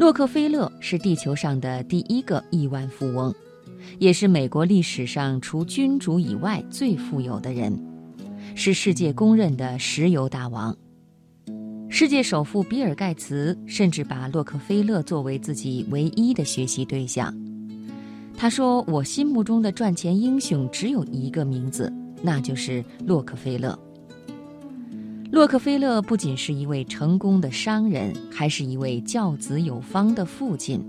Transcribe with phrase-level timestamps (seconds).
[0.00, 3.34] 洛克菲勒是地球上的第一个亿万富翁，
[3.98, 7.78] 也是美国历史上除君主以外最富有的人，
[8.54, 10.74] 是世界公认的石油大王。
[11.90, 17.36] 世界首富比尔·盖茨甚至把洛克菲勒作为自己唯一的学习对象。
[18.34, 21.92] 他说：“我心目中的赚钱英雄只有一个名字，
[22.22, 23.78] 那就是洛克菲勒。”
[25.30, 30.84] 洛克菲勒不仅是一位成功的商人，还是一位教子有方的父亲。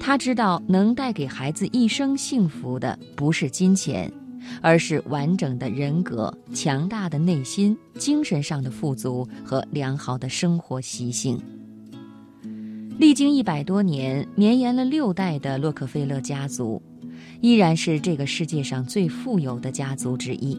[0.00, 4.12] 他知道，能带给孩子一生幸福的不是金钱，
[4.60, 11.40] 而是完整的人格、强大的内心、精神上的富足和良好的生活习性。
[12.98, 16.82] 历经一百多年、绵延了六代的洛克菲勒家族，
[17.40, 20.58] 依然是这个世界上最富有的家族之一。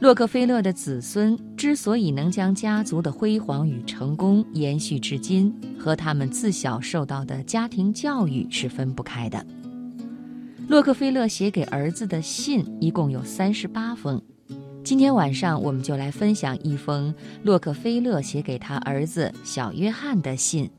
[0.00, 9.44] 洛克菲勒的子孙之所以能将家族的辉煌与成功延续至今，和他们自小受到的家庭教育是分不开的。
[10.68, 14.22] 洛克菲勒写给儿子的信一共有三十八封，
[14.84, 20.70] 今天晚上我们就来分享一封洛克菲勒写给他儿子小约翰的信。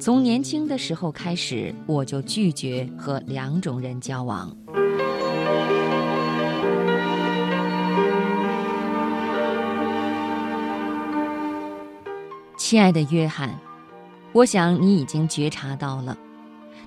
[0.00, 4.52] 从年轻的时候开始，我就拒绝和两种人交往。
[12.68, 13.58] 亲爱的约翰，
[14.34, 16.14] 我想你已经觉察到了，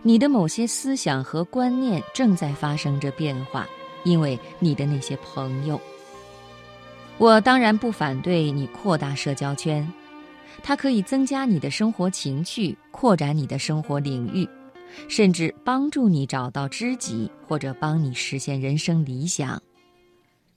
[0.03, 3.67] 你的某些思想和观念正在发生着变化，
[4.03, 5.81] 因为你的那些朋友。
[7.17, 9.91] 我当然不反对你扩大社交圈，
[10.61, 14.47] 它可以增加你的生活情趣，扩展你的生活领域，
[15.07, 19.59] 甚至帮助你找到知己，或者帮你实现人生理想。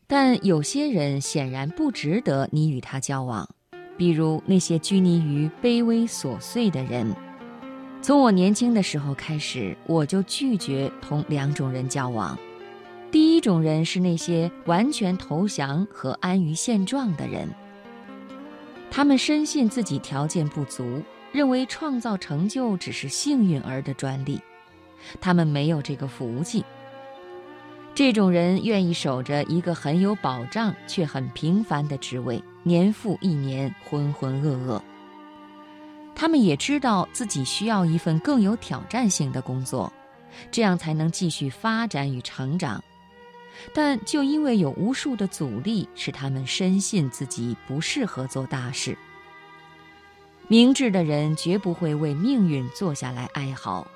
[0.06, 3.48] 但有些人显然不值得你与他交往。
[3.96, 7.14] 比如那些拘泥于卑微琐碎的人，
[8.02, 12.36] 从我年轻的时候开始，我就拒绝同两种人交往。
[13.10, 17.48] 第一种人是那些完全投降和安于现状的人，
[18.90, 21.00] 他们深信自己条件不足，
[21.30, 24.40] 认为创造成就只是幸运儿的专利，
[25.20, 26.64] 他们没有这个福气。
[27.94, 32.42] 这种人愿意守着一个很有保障却很平凡的职位。
[32.64, 34.82] 年复一年，浑浑噩噩。
[36.12, 39.92] 他们也知道自己需要一份更有挑战性的工作，
[40.50, 42.82] 这样才能继续发展与成长。
[43.72, 48.98] 但就因为有无数的阻力，使他们深信自己不适合做大事。
[50.48, 53.86] 明智的人绝不会为命运坐下来哀嚎，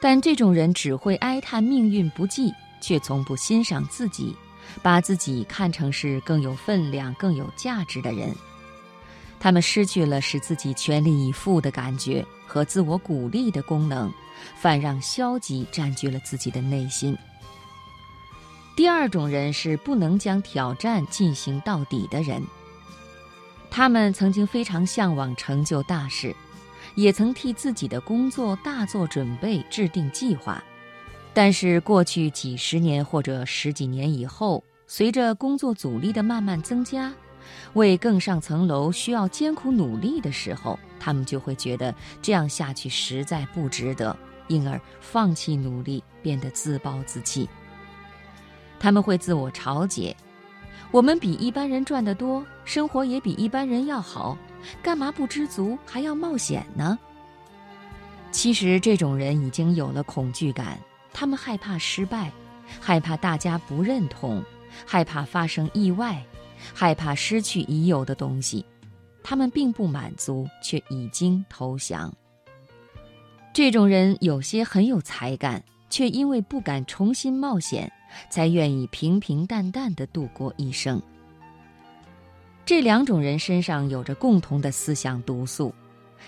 [0.00, 4.36] 但这种人只会哀叹命运不济，却从不欣赏自己。
[4.82, 8.32] 把自己看成是更有分量、更有价值的人，
[9.40, 14.12] 他们失去了使自己全力以赴的感觉和自我鼓励的功能，
[14.54, 17.18] 反让消极占据了自己的内心。
[18.76, 22.40] 第二种人是不能将挑战进行到底的人，
[23.72, 26.36] 他们曾经非常向往成就大事，
[26.94, 30.62] 也曾替自己的工作大做准备、制定计划。
[31.32, 37.12] 但是过去几十年或者十几年以后，随着工作阻力的慢慢增加，
[37.74, 44.16] 为更上层楼需要艰苦努力的时候，他们就会觉得这样下去实在不值得，
[44.48, 47.48] 因而放弃努力，变得自暴自弃。
[48.80, 50.16] 他们会自我嘲解
[50.90, 54.36] ：“我们比一般人赚得多，生活也比一般人要好，
[54.82, 56.98] 干嘛不知足还要冒险呢？”
[58.32, 60.78] 其实，这种人已经有了恐惧感。
[61.12, 62.32] 他们害怕失败，
[62.80, 64.42] 害怕大家不认同，
[64.86, 66.24] 害怕发生意外，
[66.74, 68.64] 害怕失去已有的东西。
[69.22, 72.12] 他们并不满足，却已经投降。
[73.52, 77.90] 这种人有些很有才干，却因为不敢重新冒险，
[78.30, 81.02] 才愿意平平淡淡的度过一生。
[82.64, 85.74] 这两种人身上有着共同的思想毒素，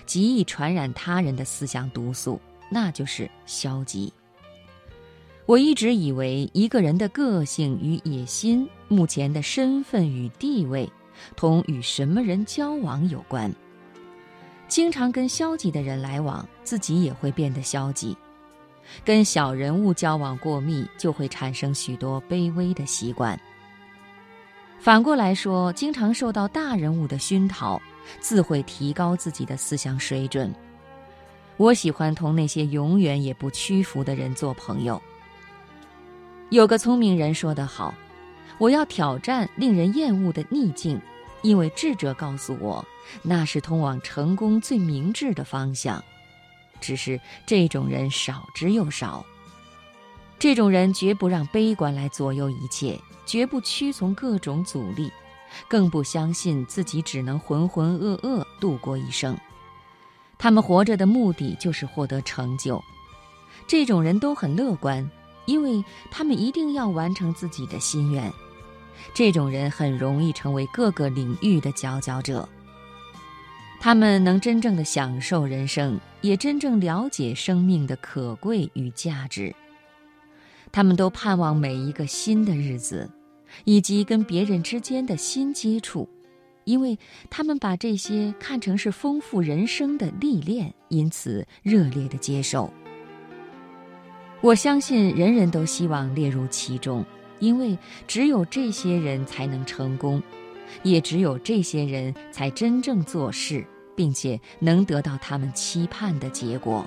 [0.05, 4.11] 极易传染他人的思想毒素，那就是消极。
[5.45, 10.89] 我一直以为，一个人的个性与野心、目前的身份与地位，
[11.35, 13.53] 同与什么人交往有关。
[14.69, 18.15] 经常跟消极的人来往，自己也会变得消极；
[19.03, 23.37] 跟小人物交往过密，就会产生许多卑微的习惯。
[24.79, 27.81] 反过来说，经常受到大人物的熏陶，
[28.21, 30.53] 自会提高自己的思想水准。
[31.57, 34.99] 我喜欢同那些永远也不屈服的人做朋友。
[36.53, 37.95] 有个聪明人说得好
[38.59, 41.01] ：“我要挑战令人厌恶的逆境，
[41.41, 42.85] 因为智者告诉我，
[43.23, 46.03] 那是通往成功最明智的方向。”
[46.79, 49.25] 只是这种人少之又少。
[50.37, 55.11] 这种人绝不让悲观来左右一切，绝不屈从各种阻力，
[55.67, 59.35] 更不相信自己只能浑浑噩噩度过一生。
[60.37, 62.79] 他们活着的目的就是获得成就。
[63.65, 65.09] 这种人都很乐观，
[65.45, 68.31] 因为他们一定要完成自己的心愿。
[69.13, 72.47] 这种人很容易成为各个领域的佼佼者。
[73.79, 79.53] 他们能真正的享受人生，也真正了解生命的可贵与价值。
[80.71, 83.09] 他们都盼望每一个新的日子，
[83.65, 86.07] 以及跟别人之间的新接触，
[86.63, 86.97] 因为
[87.29, 92.73] 他们把这些看成是丰富人生的历练，因此热烈的接受。
[94.43, 97.05] 我相信人人都希望列入其中，
[97.39, 100.21] 因为只有这些人才能成功，
[100.83, 106.85] 也只有这些人才真正做事，并且能得到他们期盼的结果。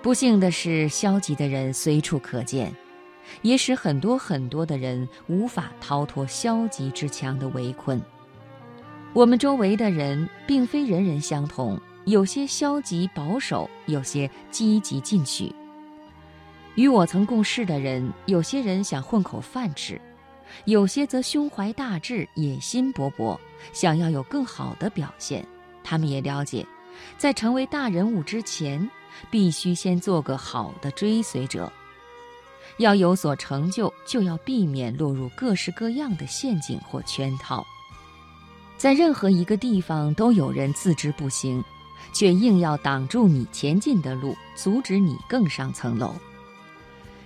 [0.00, 2.74] 不幸的是，消极的人随处可见，
[3.42, 8.00] 也使很多很多的人无法逃脱消极之墙的围困。
[9.12, 15.54] 我们周围的人并非人人相同，有些消极保守，有些积极进取。
[16.78, 20.00] 与我曾共事的人，有些人想混口饭吃，
[20.64, 23.36] 有些则胸怀大志，野心勃勃，
[23.72, 25.44] 想要有更好的表现。
[25.82, 26.64] 他们也了解，
[27.16, 28.88] 在成为大人物之前。
[29.28, 31.72] 必须先做个好的追随者。
[32.76, 37.66] 要有所成就，就要避免落入各式各样的陷阱或圈套。
[38.76, 41.64] 在任何一个地方，都有人自知不行，
[42.12, 46.14] 却硬要挡住你前进的路，阻止你更上层楼。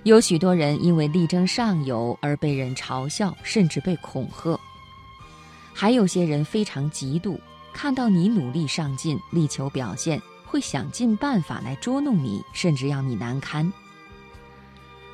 [0.05, 4.59] 有许多人因为力争上游而被人嘲笑，甚至被恐吓；
[5.73, 7.39] 还有些人非常嫉妒，
[7.73, 10.21] 看到你努力上进，力求表现。
[10.45, 13.73] 会想尽办法来捉弄你，甚至要你难堪。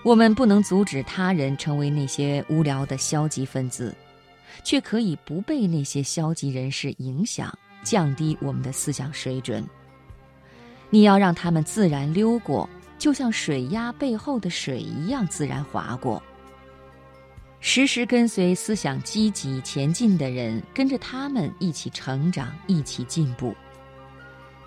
[0.02, 3.94] 我们不能阻止他人成为那些无聊的消极分子，
[4.64, 9.64] 却可以不被那些消极人士影响，降低我们的思想水准。
[10.90, 12.68] 你要让他们自然溜过，
[12.98, 16.22] 就像水压背后的水一样自然划过。
[17.60, 23.54] 时时跟随思想积极前进的人，跟着他们一起成长，一起进步。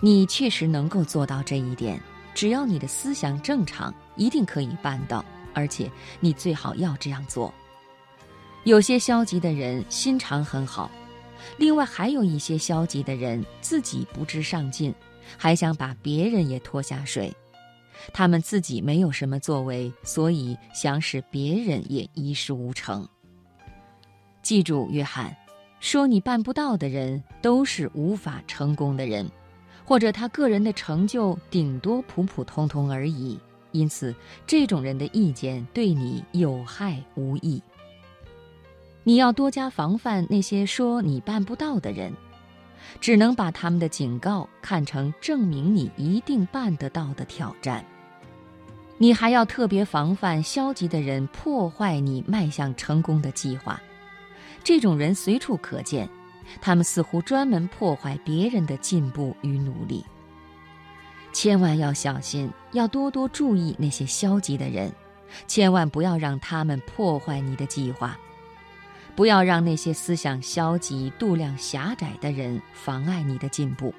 [0.00, 2.00] 你确实能够做到这一点，
[2.34, 5.24] 只要你的思想正常，一定可以办到。
[5.54, 7.52] 而且你最好要这样做。
[8.64, 10.90] 有些消极的人心肠很好，
[11.58, 14.94] 另外还有一些消极的人自己不知上进，
[15.36, 17.34] 还想把别人也拖下水。
[18.12, 23.06] 他们自己没有什么作为，所以想使别人也一事无成。
[24.42, 25.36] 记住，约翰，
[25.80, 29.30] 说你办不到的人都是无法成功的人。
[29.84, 33.38] 或者他个人的成就顶多普普通通而已，
[33.72, 34.14] 因此
[34.46, 37.60] 这种人的意见对你有害无益。
[39.02, 42.12] 你要多加防范那些说你办不到的人，
[43.00, 47.84] 只能把他们的警告看成证明你一定办得到的挑战。
[49.02, 53.82] 你还要特别防范消极的人破坏你迈向成功的计划，
[54.62, 56.08] 这种人随处可见。
[56.60, 60.04] 他们似乎专门破坏别人的进步与努力。
[61.32, 64.92] 千万要小心，要多多注意那些消极的人，
[65.48, 68.16] 千万不要让他们破坏你的计划，
[69.16, 73.92] 不要让那些思想消极、度量狭窄的人妨碍你的进步。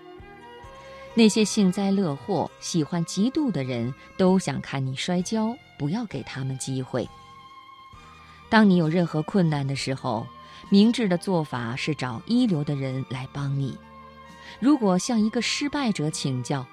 [1.15, 7.07] 那些幸灾乐祸、喜欢嫉妒的人，都想看你摔跤，不要给他们机会。
[8.49, 10.25] 当你有任何困难的时候，
[10.69, 13.77] 明智的做法是找一流的人来帮你。
[14.59, 16.65] 如果向一个失败者请教，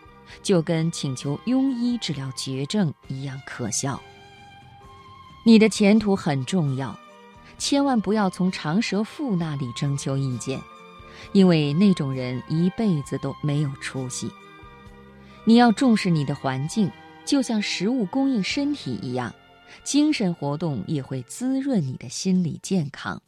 [0.43, 4.01] 就跟请求庸医治疗绝症一样可笑。
[5.45, 6.99] 你的前途很重要，
[7.59, 10.61] 千万不要从长舌妇那里征求意见，
[11.33, 14.31] 因为那种人一辈子都没有出息。
[15.45, 16.91] 你要重视你的环境，
[17.25, 19.35] 就像食物供应身体一样，
[19.85, 23.21] 精神活动也会滋润你的心理健康。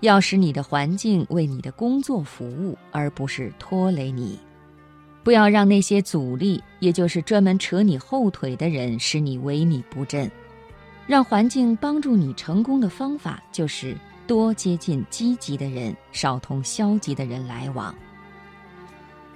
[0.00, 4.38] 要使你的环境为你的工作服务，而不是拖累你。
[5.22, 10.28] 不要让那些阻力，也就是专门扯你后腿的人，使你萎靡不振。
[11.06, 17.94] 让环境帮助你成功的方法，就是多接近积极的人，少同消极的人来往。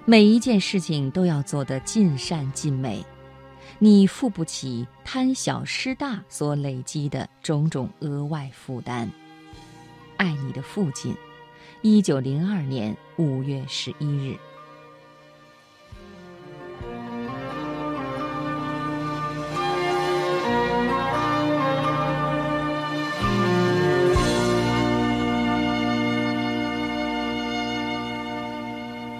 [0.05, 3.05] 每一件事情都要做得尽善尽美，
[3.79, 9.11] 你付不起贪小失大所累积的种种额外负担。
[10.17, 11.15] 爱你的父亲，
[11.83, 14.37] 一九零二年五月十一日。